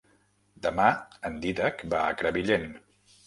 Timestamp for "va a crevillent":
1.93-2.67